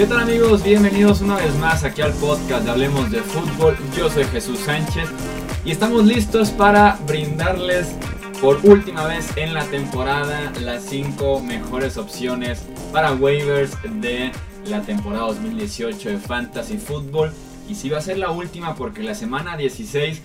[0.00, 0.64] ¿Qué tal amigos?
[0.64, 3.76] Bienvenidos una vez más aquí al podcast de Hablemos de Fútbol.
[3.94, 5.06] Yo soy Jesús Sánchez
[5.62, 7.94] y estamos listos para brindarles
[8.40, 14.32] por última vez en la temporada las 5 mejores opciones para waivers de
[14.64, 17.30] la temporada 2018 de Fantasy Football.
[17.68, 20.22] Y si va a ser la última porque la semana 16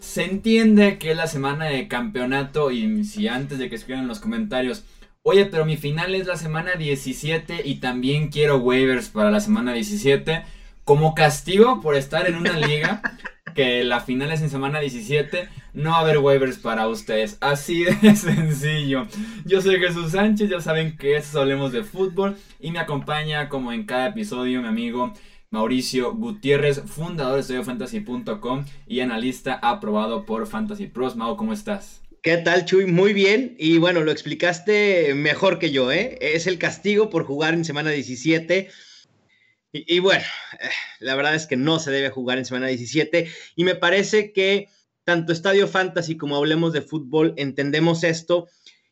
[0.00, 4.08] se entiende que es la semana de campeonato y si antes de que escriban en
[4.08, 4.82] los comentarios
[5.26, 9.72] Oye, pero mi final es la semana 17 y también quiero waivers para la semana
[9.72, 10.44] 17.
[10.84, 13.00] Como castigo por estar en una liga
[13.54, 17.38] que la final es en semana 17, no va a haber waivers para ustedes.
[17.40, 19.06] Así de sencillo.
[19.46, 23.72] Yo soy Jesús Sánchez, ya saben que es Hablemos de Fútbol y me acompaña como
[23.72, 25.14] en cada episodio mi amigo
[25.48, 31.16] Mauricio Gutiérrez, fundador de StudioFantasy.com y analista aprobado por Fantasy Pros.
[31.16, 32.03] Mau, ¿cómo estás?
[32.24, 32.86] ¿Qué tal, Chuy?
[32.86, 33.54] Muy bien.
[33.58, 36.16] Y bueno, lo explicaste mejor que yo, ¿eh?
[36.22, 38.70] Es el castigo por jugar en semana 17.
[39.72, 40.24] Y, bueno,
[40.58, 43.28] eh, la verdad es que no se debe jugar en semana 17.
[43.56, 44.70] Y me parece que
[45.04, 48.48] tanto Estadio Fantasy como hablemos de fútbol entendemos esto.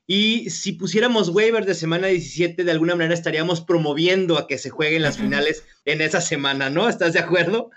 [0.07, 4.69] Y si pusiéramos waivers de semana 17, de alguna manera estaríamos promoviendo a que se
[4.69, 6.87] jueguen las finales en esa semana, ¿no?
[6.87, 7.71] ¿Estás de acuerdo?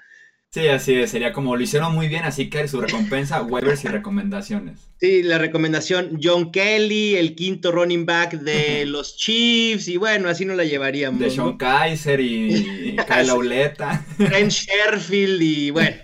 [0.52, 3.90] Sí, así es, sería como lo hicieron muy bien, así que su recompensa, waivers y
[3.90, 4.80] recomendaciones.
[5.02, 10.46] Sí, la recomendación, John Kelly, el quinto running back de los Chiefs, y bueno, así
[10.46, 11.20] no la llevaríamos.
[11.20, 14.06] De Sean Kaiser y, Kyle Auleta.
[14.16, 15.98] Trent Sherfield y bueno,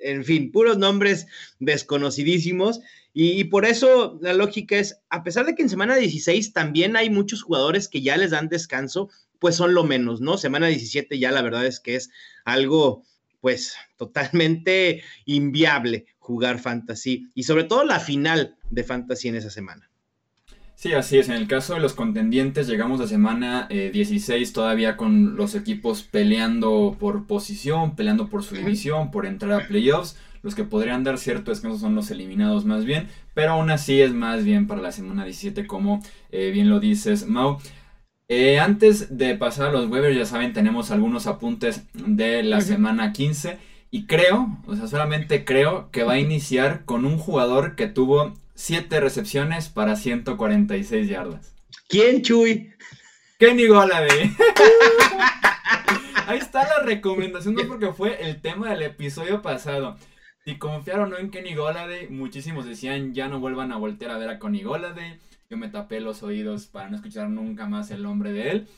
[0.00, 1.26] en fin, puros nombres
[1.58, 2.80] desconocidísimos.
[3.12, 6.96] Y, y, por eso la lógica es, a pesar de que en semana 16 también
[6.96, 10.38] hay muchos jugadores que ya les dan descanso, pues son lo menos, ¿no?
[10.38, 12.10] Semana 17 ya la verdad es que es
[12.44, 13.04] algo
[13.40, 19.88] pues totalmente inviable jugar fantasy y sobre todo la final de fantasy en esa semana.
[20.78, 21.28] Sí, así es.
[21.28, 26.04] En el caso de los contendientes, llegamos a semana 16 eh, todavía con los equipos
[26.04, 30.16] peleando por posición, peleando por su división, por entrar a playoffs.
[30.40, 34.12] Los que podrían dar cierto descanso son los eliminados más bien, pero aún así es
[34.12, 37.58] más bien para la semana 17, como eh, bien lo dices, Mau.
[38.30, 43.12] Eh, antes de pasar a los waivers, ya saben, tenemos algunos apuntes de la semana
[43.14, 43.58] 15.
[43.90, 48.34] Y creo, o sea, solamente creo que va a iniciar con un jugador que tuvo
[48.54, 51.54] 7 recepciones para 146 yardas.
[51.88, 52.70] ¿Quién, Chuy?
[53.38, 54.30] Kenny Golladay.
[56.26, 59.96] Ahí está la recomendación, no porque fue el tema del episodio pasado.
[60.44, 64.18] Si confiaron o no en Kenny Golladay, muchísimos decían ya no vuelvan a voltear a
[64.18, 65.18] ver a Kenny Golladay
[65.50, 68.68] yo me tapé los oídos para no escuchar nunca más el nombre de él.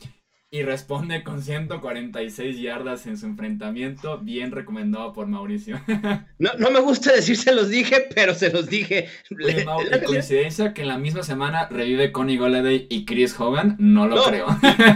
[0.53, 5.81] Y responde con 146 yardas en su enfrentamiento, bien recomendado por Mauricio.
[6.39, 9.07] No, no me gusta decir se los dije, pero se los dije.
[9.45, 14.23] Oye, coincidencia que en la misma semana revive Connie Goladay y Chris Hogan, no lo
[14.23, 14.47] creo.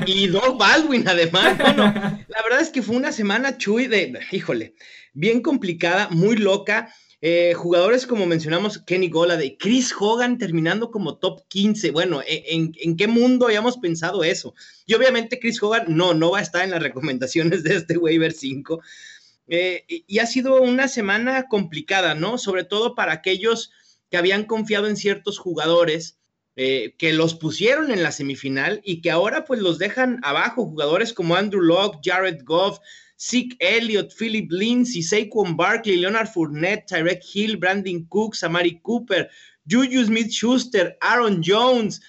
[0.07, 1.57] Y, y Doug Baldwin, además.
[1.59, 4.73] la verdad es que fue una semana chuy de, híjole,
[5.13, 6.89] bien complicada, muy loca.
[7.27, 11.89] Eh, jugadores como mencionamos, Kenny de Chris Hogan terminando como top 15.
[11.89, 14.53] Bueno, ¿e, ¿en, qué mundo habíamos pensado eso?
[14.85, 18.31] Y obviamente Chris Hogan no, no va a estar en las recomendaciones de este waiver
[18.31, 18.79] 5.
[19.47, 22.37] Eh, y ha sido una semana complicada, ¿no?
[22.37, 23.71] Sobre todo para aquellos
[24.11, 26.19] que habían confiado en ciertos jugadores.
[26.57, 31.11] Eh, que los pusieron en la semifinal y que ahora pues los dejan abajo, jugadores
[31.11, 32.79] como Andrew Locke, Jared Goff,
[33.17, 39.29] Zeke Elliott, Philip Lindsay, Saquon Barkley, Leonard Fournette, Tyrek Hill, Brandon Cooks, Amari Cooper,
[39.69, 42.01] Juju Smith Schuster, Aaron Jones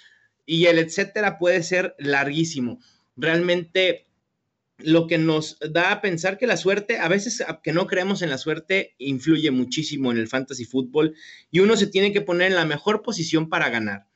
[0.45, 2.79] y el etcétera puede ser larguísimo.
[3.17, 4.07] Realmente
[4.79, 8.31] lo que nos da a pensar que la suerte, a veces que no creemos en
[8.31, 11.15] la suerte, influye muchísimo en el fantasy fútbol
[11.51, 14.07] y uno se tiene que poner en la mejor posición para ganar.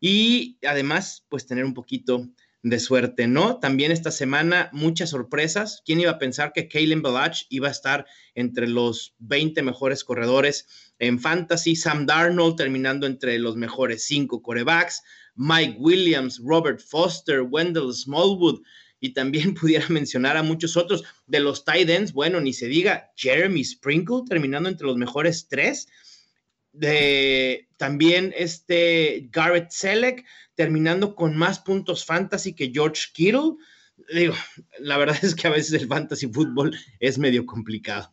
[0.00, 2.30] Y además, pues tener un poquito
[2.62, 3.58] de suerte, ¿no?
[3.58, 5.82] También esta semana muchas sorpresas.
[5.84, 10.66] ¿Quién iba a pensar que Kalen Balach iba a estar entre los 20 mejores corredores
[10.98, 11.74] en fantasy?
[11.74, 15.02] Sam Darnold terminando entre los mejores 5 corebacks.
[15.36, 18.60] Mike Williams, Robert Foster, Wendell Smallwood.
[19.00, 22.12] Y también pudiera mencionar a muchos otros de los tight ends.
[22.12, 25.88] Bueno, ni se diga Jeremy Sprinkle terminando entre los mejores 3
[26.72, 30.24] de también este Garrett Selleck
[30.54, 33.54] terminando con más puntos fantasy que George Kittle.
[34.12, 34.34] Digo,
[34.78, 38.12] la verdad es que a veces el fantasy fútbol es medio complicado.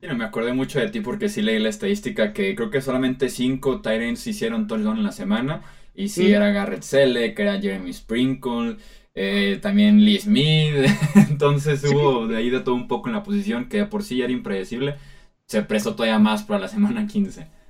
[0.00, 3.80] me acordé mucho de ti porque sí leí la estadística que creo que solamente cinco
[3.80, 5.62] Tyrants hicieron touchdown en la semana.
[5.94, 6.34] Y sí, mm.
[6.34, 8.76] era Garrett Selleck, era Jeremy Sprinkle,
[9.14, 10.74] eh, también Lee Smith.
[11.30, 14.32] Entonces hubo de ahí de todo un poco en la posición que por sí era
[14.32, 14.96] impredecible.
[15.46, 17.61] Se prestó todavía más para la semana 15.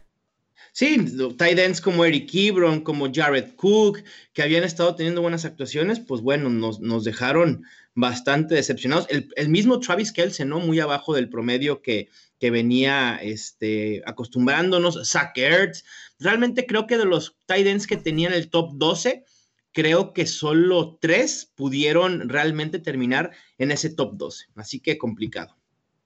[0.73, 0.97] Sí,
[1.37, 4.03] tight ends como Eric Ebron, como Jared Cook,
[4.33, 7.65] que habían estado teniendo buenas actuaciones, pues bueno, nos, dejaron
[7.95, 9.07] bastante decepcionados.
[9.11, 10.61] El, mismo Travis Kelce, ¿no?
[10.61, 12.09] Muy abajo del promedio que,
[12.39, 15.07] que venía este, acostumbrándonos.
[15.07, 15.85] Zach Ertz.
[16.19, 19.25] Realmente creo que de los tight ends que tenían el top 12,
[19.73, 24.47] creo que solo tres pudieron realmente terminar en ese top 12.
[24.55, 25.55] Así que complicado.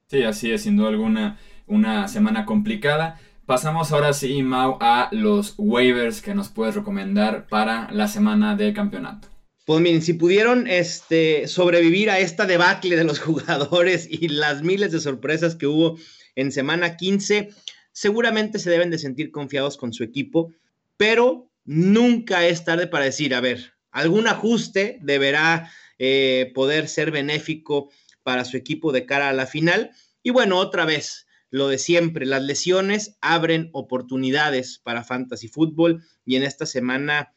[0.07, 3.19] Sí, así es, sin duda alguna, una semana complicada.
[3.47, 8.73] Pasamos ahora sí, Mau, a los waivers que nos puedes recomendar para la semana de
[8.73, 9.29] campeonato.
[9.65, 14.91] Pues miren, si pudieron este, sobrevivir a esta debacle de los jugadores y las miles
[14.91, 15.97] de sorpresas que hubo
[16.35, 17.47] en semana 15,
[17.93, 20.51] seguramente se deben de sentir confiados con su equipo,
[20.97, 27.91] pero nunca es tarde para decir, a ver, algún ajuste deberá eh, poder ser benéfico
[28.23, 29.91] para su equipo de cara a la final.
[30.21, 36.35] Y bueno, otra vez, lo de siempre, las lesiones abren oportunidades para fantasy fútbol y
[36.35, 37.33] en esta semana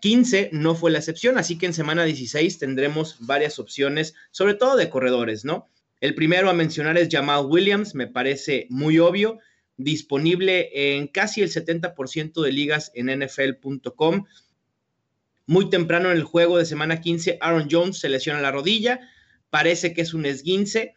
[0.00, 4.76] 15 no fue la excepción, así que en semana 16 tendremos varias opciones, sobre todo
[4.76, 5.68] de corredores, ¿no?
[6.00, 9.38] El primero a mencionar es Jamal Williams, me parece muy obvio,
[9.76, 14.26] disponible en casi el 70% de ligas en NFL.com.
[15.46, 19.00] Muy temprano en el juego de semana 15, Aaron Jones se lesiona la rodilla,
[19.50, 20.94] parece que es un esguince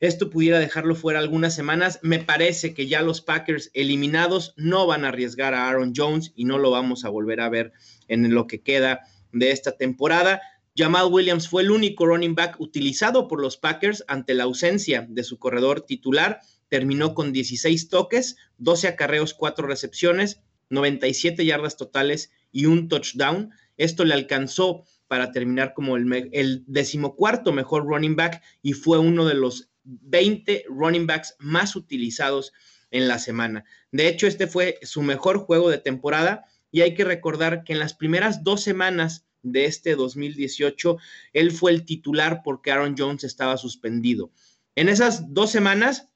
[0.00, 1.98] esto pudiera dejarlo fuera algunas semanas.
[2.02, 6.44] Me parece que ya los Packers eliminados no van a arriesgar a Aaron Jones y
[6.44, 7.72] no lo vamos a volver a ver
[8.08, 9.00] en lo que queda
[9.32, 10.42] de esta temporada.
[10.76, 15.22] Jamal Williams fue el único running back utilizado por los Packers ante la ausencia de
[15.22, 16.40] su corredor titular.
[16.68, 23.52] Terminó con 16 toques, 12 acarreos, 4 recepciones, 97 yardas totales y un touchdown.
[23.76, 29.26] Esto le alcanzó para terminar como el, el decimocuarto mejor running back y fue uno
[29.26, 32.52] de los 20 running backs más utilizados
[32.90, 33.64] en la semana.
[33.92, 37.78] De hecho, este fue su mejor juego de temporada y hay que recordar que en
[37.78, 40.96] las primeras dos semanas de este 2018,
[41.32, 44.32] él fue el titular porque Aaron Jones estaba suspendido.
[44.74, 46.08] En esas dos semanas,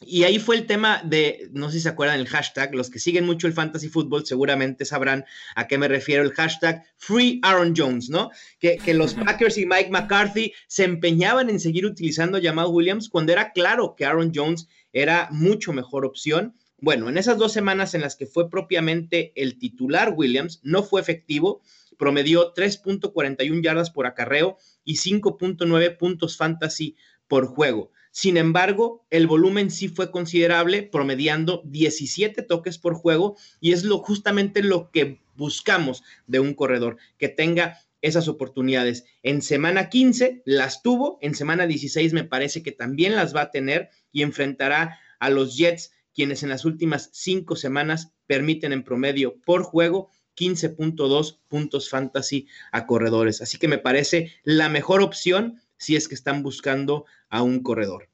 [0.00, 3.00] y ahí fue el tema de, no sé si se acuerdan el hashtag, los que
[3.00, 5.24] siguen mucho el fantasy fútbol seguramente sabrán
[5.56, 8.30] a qué me refiero el hashtag Free Aaron Jones, ¿no?
[8.60, 13.32] Que, los Packers y Mike McCarthy se empeñaban en seguir utilizando a Jamal Williams cuando
[13.32, 16.54] era claro que Aaron Jones era mucho mejor opción.
[16.80, 21.00] Bueno, en esas dos semanas en las que fue propiamente el titular Williams, no fue
[21.00, 21.60] efectivo,
[21.98, 26.96] promedió 3.41 yardas por acarreo y 5.9 puntos fantasy
[27.26, 27.90] por juego.
[28.20, 33.98] Sin embargo, el volumen sí fue considerable, promediando 17 toques por juego y es lo
[33.98, 39.04] justamente lo que buscamos de un corredor, que tenga esas oportunidades.
[39.22, 43.50] En semana 15 las tuvo, en semana 16 me parece que también las va a
[43.52, 49.40] tener y enfrentará a los Jets, quienes en las últimas cinco semanas permiten en promedio
[49.46, 53.42] por juego 15.2 puntos fantasy a corredores.
[53.42, 58.08] Así que me parece la mejor opción si es que están buscando a un corredor.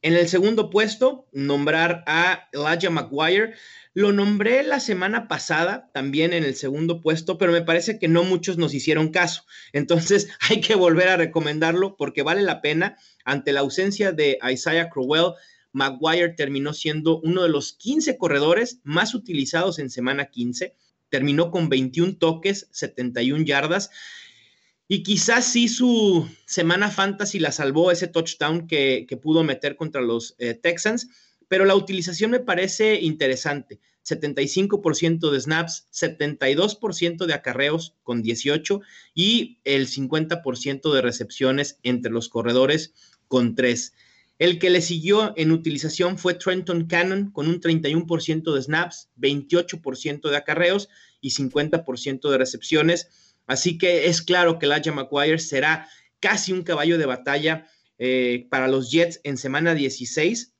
[0.00, 3.54] En el segundo puesto, nombrar a Elijah McGuire.
[3.94, 8.22] Lo nombré la semana pasada también en el segundo puesto, pero me parece que no
[8.22, 9.42] muchos nos hicieron caso.
[9.72, 12.96] Entonces hay que volver a recomendarlo porque vale la pena.
[13.24, 15.32] Ante la ausencia de Isaiah Crowell,
[15.72, 20.76] McGuire terminó siendo uno de los 15 corredores más utilizados en semana 15.
[21.08, 23.90] Terminó con 21 toques, 71 yardas
[24.88, 30.34] y quizás sí su semana fantasy la salvó ese touchdown que, pudo meter contra los
[30.38, 31.08] eh, Texans,
[31.46, 33.80] pero la utilización me parece interesante.
[34.02, 38.80] 75% de snaps, 72% de acarreos con 18
[39.14, 42.94] y el 50% de recepciones entre los corredores
[43.28, 43.92] con 3.
[44.38, 50.30] El que le siguió en utilización fue Trenton Cannon con un 31% de snaps, 28%
[50.30, 50.88] de acarreos
[51.20, 53.27] y 50% de recepciones.
[53.48, 55.88] Así que es claro que Elijah McGuire será
[56.20, 57.66] casi un caballo de batalla
[57.98, 60.54] eh, para los Jets en semana 16,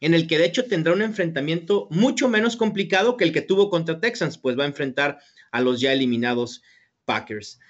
[0.00, 3.70] en el que de hecho tendrá un enfrentamiento mucho menos complicado que el que tuvo
[3.70, 5.18] contra Texans, pues va a enfrentar
[5.52, 6.62] a los ya eliminados
[7.04, 7.60] Packers.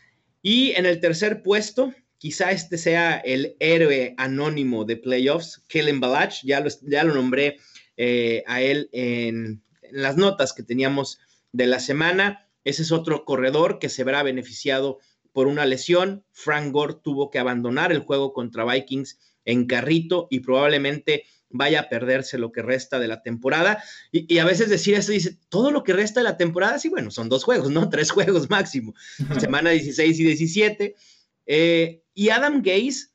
[0.41, 6.43] Y en el tercer puesto, quizá este sea el héroe anónimo de playoffs, Kellen Balach,
[6.45, 6.61] ya
[7.05, 7.59] lo, nombré
[7.97, 11.19] eh, a él en las notas que teníamos
[11.53, 12.48] de la semana.
[12.69, 14.99] Ese es otro corredor que se verá beneficiado
[15.33, 16.23] por una lesión.
[16.33, 21.89] Frank Gore tuvo que abandonar el juego contra Vikings en carrito y probablemente vaya a
[21.89, 23.83] perderse lo que resta de la temporada.
[24.13, 27.11] Y, a veces decir eso dice, todo lo que resta de la temporada, sí, bueno,
[27.11, 27.89] son dos juegos, ¿no?
[27.91, 28.95] Tres juegos máximo,
[29.41, 30.95] semana 16 y 17.
[31.47, 33.07] Eh, y Adam Gaze,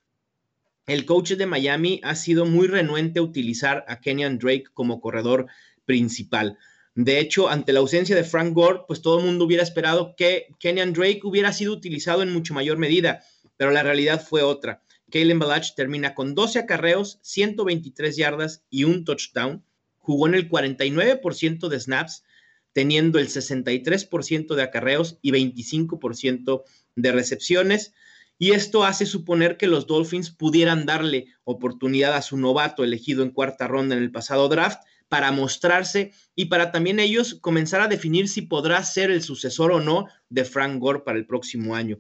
[0.88, 5.46] el coach de Miami, ha sido muy renuente a utilizar a Kenyan Drake como corredor
[5.86, 6.58] principal.
[6.96, 10.48] De hecho, ante la ausencia de Frank Gore, pues todo el mundo hubiera esperado que
[10.60, 13.24] Kenyan Drake hubiera sido utilizado en mucho mayor medida.
[13.56, 14.82] pero la realidad fue otra.
[15.12, 19.64] Kalen Balach termina con 12 acarreos, 123 yardas y un touchdown.
[20.00, 22.24] Jugó en el 49% de snaps,
[22.74, 26.64] teniendo el 63% de acarreos y 25%
[26.96, 27.94] de recepciones.
[28.40, 33.30] Y esto hace suponer que los Dolphins pudieran darle oportunidad a su novato elegido en
[33.30, 38.28] cuarta ronda en el pasado draft para mostrarse y para también ellos comenzar a definir
[38.28, 42.00] si podrá ser el sucesor o no de Frank Gore para el próximo año.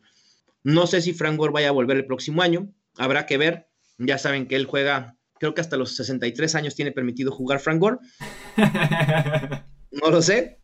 [0.63, 3.67] No sé si Frank Gore vaya a volver el próximo año, habrá que ver.
[3.97, 7.79] Ya saben que él juega, creo que hasta los 63 años tiene permitido jugar Frank
[7.79, 7.97] Gore.
[9.93, 10.62] No lo sé,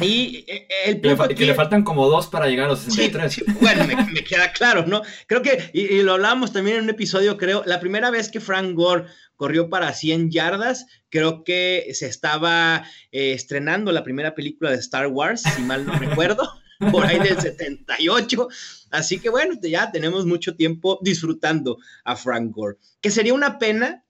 [0.00, 3.44] y eh, el punto que, le, faltan como dos para llegar a los 63.
[3.60, 5.02] bueno, me, queda claro, ¿no?
[5.26, 8.74] Creo que, y, lo hablábamos también en un episodio, creo, la primera vez que Frank
[8.74, 9.06] Gore
[9.36, 15.08] corrió para 100 yardas, creo que se estaba eh, estrenando la primera película de Star
[15.08, 16.50] Wars, si mal no recuerdo,
[16.90, 18.48] por ahí del 78.
[18.90, 22.78] Así que bueno, ya tenemos mucho tiempo disfrutando a Frank Gore.
[23.02, 24.04] Que sería una pena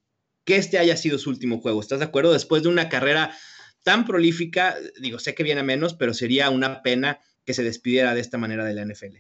[0.44, 2.32] que este haya sido su último juego, ¿estás de acuerdo?
[2.32, 3.36] Después de una carrera
[3.86, 8.14] tan prolífica, digo, sé que viene a menos, pero sería una pena que se despidiera
[8.14, 9.18] de esta manera de la NFL.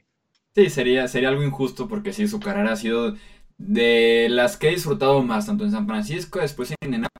[0.56, 3.14] Sí, sería, sería algo injusto porque sí, su carrera ha sido
[3.58, 7.12] de las que he disfrutado más, tanto en San Francisco, después en Indianapolis.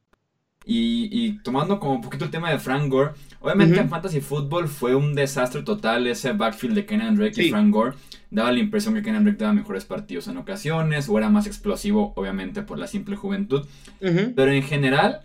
[0.68, 4.96] Y, tomando como un poquito el tema de Frank Gore, obviamente en Fantasy Football fue
[4.96, 7.94] un desastre total ese backfield de Kenan Drake y Frank Gore.
[8.32, 12.12] Daba la impresión que Kenan Drake daba mejores partidos en ocasiones, o era más explosivo,
[12.16, 13.64] obviamente por la simple juventud.
[14.00, 15.20] Pero en general,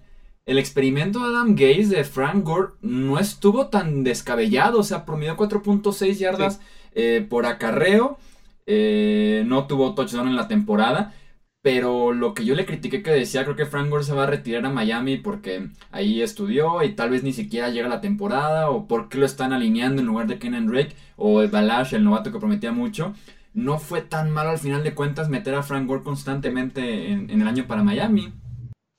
[0.45, 5.37] el experimento de Adam Gaze de Frank Gore no estuvo tan descabellado, o sea, promedió
[5.37, 6.61] 4.6 yardas
[6.93, 8.17] eh, por acarreo,
[8.65, 11.13] eh, no tuvo touchdown en la temporada,
[11.61, 14.27] pero lo que yo le critiqué que decía, creo que Frank Gore se va a
[14.27, 18.87] retirar a Miami porque ahí estudió y tal vez ni siquiera llega la temporada, o
[18.87, 22.39] por qué lo están alineando en lugar de Kenan Drake, o Balash, el novato que
[22.39, 23.13] prometía mucho.
[23.53, 27.47] No fue tan malo al final de cuentas meter a Frank Gore constantemente en el
[27.47, 28.33] año para Miami.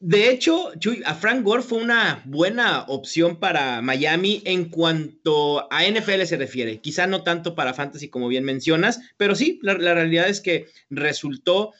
[0.04, 0.73] De hecho,
[1.04, 6.80] a Frank Gore fue una buena opción para Miami en cuanto a NFL se refiere.
[6.80, 11.73] Quizá no tanto para Fantasy como bien mencionas, pero sí, la, realidad es que resultó.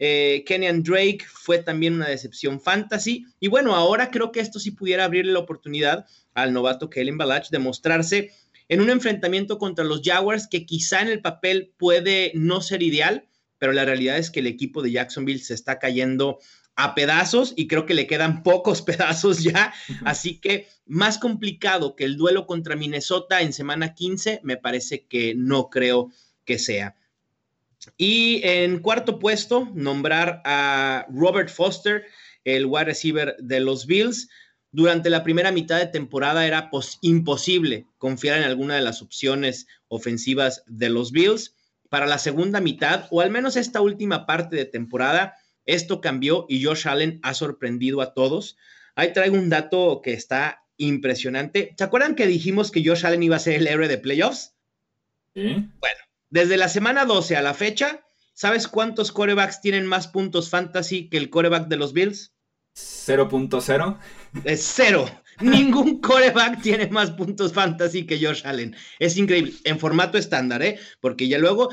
[0.00, 3.26] Eh, Kenyan Drake fue también una decepción fantasy.
[3.38, 6.04] Y bueno, ahora creo que esto sí pudiera abrirle la oportunidad
[6.34, 8.32] al novato Kellen Balach de mostrarse
[8.68, 13.28] en un enfrentamiento contra los Jaguars que quizá en el papel puede no ser ideal,
[13.58, 16.40] pero la realidad es que el equipo de Jacksonville se está cayendo
[16.78, 19.74] a pedazos y creo que le quedan pocos pedazos ya.
[20.04, 25.34] Así que más complicado que el duelo contra Minnesota en semana 15, me parece que
[25.34, 26.10] no creo
[26.44, 26.94] que sea.
[27.96, 32.06] Y en cuarto puesto, nombrar a Robert Foster,
[32.44, 34.28] el wide receiver de los Bills.
[34.70, 36.70] Durante la primera mitad de temporada era
[37.00, 41.56] imposible confiar en alguna de las opciones ofensivas de los Bills.
[41.88, 45.34] Para la segunda mitad, o al menos esta última parte de temporada,
[45.68, 48.56] esto cambió y Josh Allen ha sorprendido a todos.
[48.96, 51.74] Ahí traigo un dato que está impresionante.
[51.76, 54.54] ¿Se acuerdan que dijimos que Josh Allen iba a ser el héroe de playoffs?
[55.34, 55.68] Sí.
[55.78, 55.98] Bueno,
[56.30, 61.18] desde la semana 12 a la fecha, ¿sabes cuántos corebacks tienen más puntos fantasy que
[61.18, 62.32] el coreback de los Bills?
[62.74, 63.98] 0.0.
[64.44, 65.04] Es cero.
[65.40, 68.74] Ningún coreback tiene más puntos fantasy que Josh Allen.
[68.98, 69.52] Es increíble.
[69.64, 70.78] En formato estándar, ¿eh?
[71.00, 71.70] Porque ya luego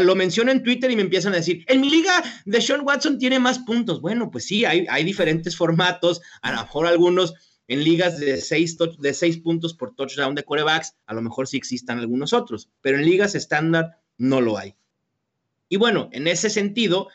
[0.00, 3.18] lo menciono en Twitter y me empiezan a decir, en mi liga de Sean Watson
[3.18, 4.00] tiene más puntos.
[4.00, 7.34] Bueno, pues sí, hay, hay diferentes formatos, a lo mejor algunos
[7.68, 11.56] en ligas de seis, de seis puntos por touchdown de corebacks, a lo mejor sí
[11.56, 14.74] existan algunos otros, pero en ligas estándar no lo hay.
[15.68, 17.08] Y bueno, en ese sentido,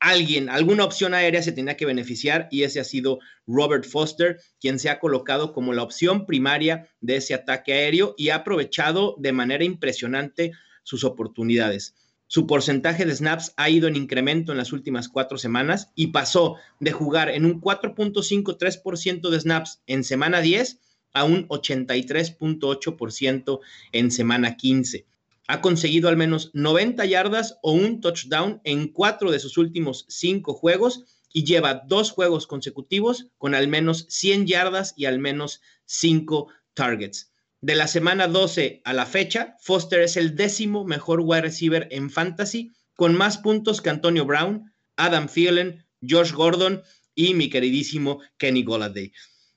[0.00, 4.78] alguien, alguna opción aérea se tenía que beneficiar y ese ha sido Robert Foster, quien
[4.78, 9.32] se ha colocado como la opción primaria de ese ataque aéreo y ha aprovechado de
[9.32, 10.52] manera impresionante
[10.88, 11.94] sus oportunidades.
[12.28, 16.56] Su porcentaje de snaps ha ido en incremento en las últimas cuatro semanas y pasó
[16.80, 20.78] de jugar en un 4.53% de snaps en semana 10
[21.12, 23.60] a un 83.8%
[23.92, 25.04] en semana 15.
[25.46, 30.54] Ha conseguido al menos 90 yardas o un touchdown en cuatro de sus últimos cinco
[30.54, 31.04] juegos
[31.34, 37.30] y lleva dos juegos consecutivos con al menos 100 yardas y al menos cinco targets.
[37.60, 42.08] De la semana 12 a la fecha, Foster es el décimo mejor wide receiver en
[42.08, 46.82] fantasy, con más puntos que Antonio Brown, Adam Thielen, Josh Gordon
[47.16, 49.12] y mi queridísimo Kenny Golladay.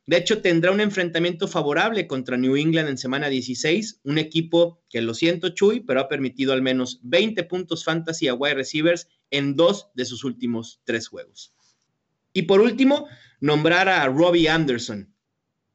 [0.08, 5.02] De hecho, tendrá un enfrentamiento favorable contra New England en semana 16, un equipo que
[5.02, 9.56] lo siento, Chuy, pero ha permitido al menos 20 puntos fantasy a wide receivers en
[9.56, 11.54] dos de sus últimos tres juegos.
[12.34, 13.08] Y por último,
[13.40, 15.14] nombrar a Robbie Anderson,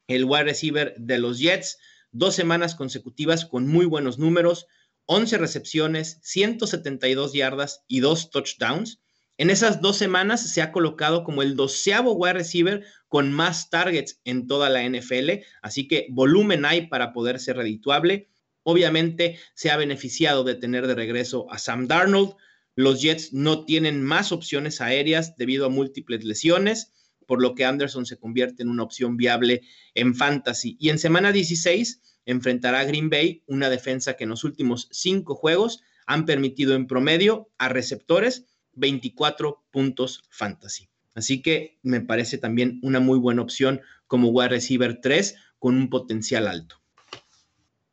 [0.09, 1.79] el wide receiver de los Jets,
[2.19, 4.67] dos semanas consecutivas con muy buenos números,
[5.07, 9.01] 11 recepciones, 172 yardas y 2 touchdowns.
[9.39, 14.21] En esas dos semanas se ha colocado como el doceavo wide receiver con más targets
[14.25, 18.31] en toda la NFL, así que volumen hay para poder ser redituable.
[18.63, 22.35] Obviamente se ha beneficiado de tener de regreso a Sam Darnold.
[22.75, 26.93] Los Jets no tienen más opciones aéreas debido a múltiples lesiones,
[27.27, 29.63] por lo que Anderson se convierte en una opción viable
[29.95, 30.77] en fantasy.
[30.81, 35.35] Y en semana 16 enfrentará a Green Bay, una defensa que en los últimos cinco
[35.35, 40.89] juegos han permitido en promedio a receptores 24 puntos fantasy.
[41.15, 45.89] Así que me parece también una muy buena opción como wide receiver 3 con un
[45.89, 46.77] potencial alto.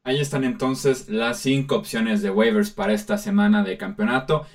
[0.03, 4.45] Ahí están entonces las cinco opciones de waivers para esta semana de campeonato.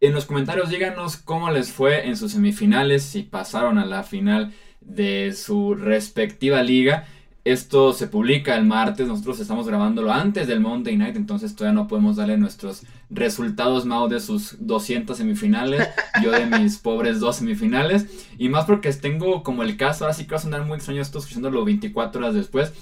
[0.00, 4.52] En los comentarios díganos cómo les fue en sus semifinales, si pasaron a la final
[4.80, 7.06] de su respectiva liga.
[7.42, 11.88] Esto se publica el martes, nosotros estamos grabándolo antes del Monday Night, entonces todavía no
[11.88, 15.88] podemos darle nuestros resultados, Mao, de sus 200 semifinales,
[16.22, 18.06] yo de mis pobres dos semifinales,
[18.38, 21.00] y más porque tengo como el caso, ahora sí que va a sonar muy extraño
[21.00, 22.72] esto escuchándolo 24 horas después,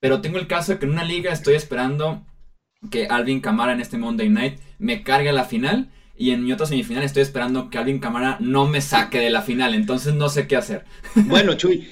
[0.00, 2.26] pero tengo el caso de que en una liga estoy esperando
[2.90, 6.52] que Alvin Camara en este Monday Night me cargue a la final, y en mi
[6.52, 10.28] otra semifinal estoy esperando que Alvin Camara no me saque de la final, entonces no
[10.28, 10.84] sé qué hacer.
[11.14, 11.88] Bueno, Chuy,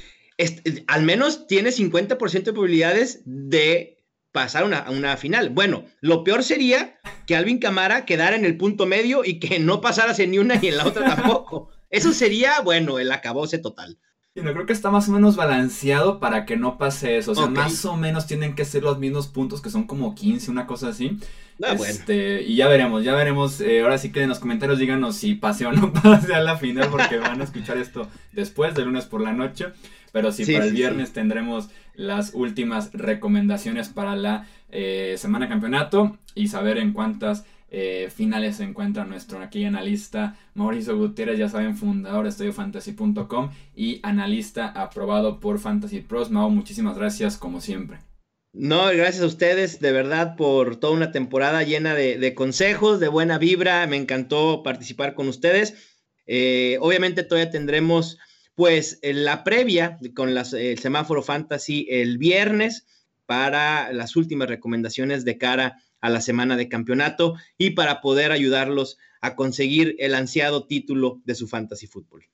[0.87, 5.51] al menos tiene 50% de probabilidades de pasar a una, final.
[5.51, 9.81] Bueno, lo peor sería que Alvin Camara quedara en el punto medio y que no
[9.81, 11.71] pasarase ni una ni en la otra tampoco.
[11.89, 13.99] Eso sería, bueno, el acabose total.
[14.37, 17.33] Y no creo que está más o menos balanceado para que no pase eso.
[17.33, 20.51] O sea, más o menos tienen que ser los mismos puntos, que son como 15,
[20.51, 21.19] una cosa así.
[21.63, 23.63] Ah, este, Y ya veremos, ya veremos.
[23.63, 26.59] Eh, ahora sí que en los comentarios díganos si pase o no pase a la
[26.59, 29.69] final, porque van a escuchar esto después, de lunes por la noche.
[30.13, 36.49] Pero sí, para el viernes tendremos las últimas recomendaciones para la eh, semana campeonato y
[36.49, 42.25] saber en cuántas eh, finales se encuentra nuestro aquí analista Mauricio Gutiérrez, ya saben, fundador
[42.25, 46.31] de estudiofantasy.com y analista aprobado por Fantasy Pros.
[46.31, 47.99] Mau, muchísimas gracias como siempre.
[48.53, 53.37] No, gracias a ustedes de verdad por toda una temporada llena de, consejos, de buena
[53.37, 53.87] vibra.
[53.87, 55.75] Me encantó participar con ustedes.
[56.27, 58.19] Eh, obviamente todavía tendremos
[58.55, 62.87] pues la previa con el semáforo fantasy el viernes
[63.27, 68.99] para las últimas recomendaciones de cara a la semana de campeonato y para poder ayudarlos
[69.21, 72.25] a conseguir el ansiado título de su fantasy fútbol.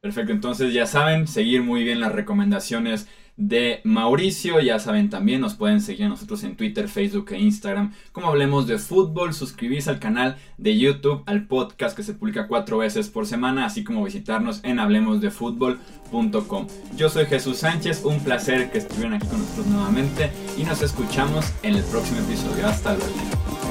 [0.00, 4.60] Perfecto, entonces ya saben, seguir muy bien las recomendaciones de Mauricio.
[4.60, 7.92] Ya saben también, nos pueden seguir a nosotros en Twitter, Facebook e Instagram.
[8.12, 12.78] Como hablemos de fútbol, suscribirse al canal de YouTube, al podcast que se publica cuatro
[12.78, 16.66] veces por semana, así como visitarnos en hablemosdefutbol.com.
[16.96, 21.52] Yo soy Jesús Sánchez, un placer que estuvieran aquí con nosotros nuevamente y nos escuchamos
[21.62, 22.66] en el próximo episodio.
[22.66, 23.61] Hasta luego.